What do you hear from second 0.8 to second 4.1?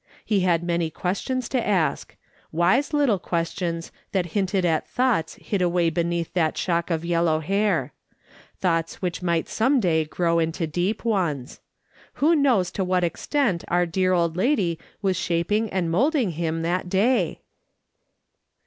questions to ask; wise little questions